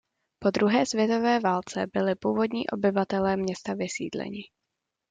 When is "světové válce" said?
0.85-1.87